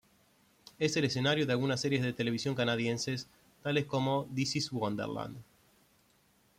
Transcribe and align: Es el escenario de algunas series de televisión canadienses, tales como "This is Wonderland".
Es 0.79 0.97
el 0.97 1.03
escenario 1.05 1.45
de 1.45 1.51
algunas 1.51 1.79
series 1.79 2.01
de 2.01 2.11
televisión 2.11 2.55
canadienses, 2.55 3.27
tales 3.61 3.85
como 3.85 4.27
"This 4.33 4.55
is 4.55 4.71
Wonderland". 4.73 5.37